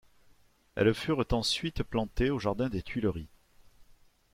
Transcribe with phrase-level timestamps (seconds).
[0.73, 3.29] Elles furent ensuite plantées au jardin des Tuileries.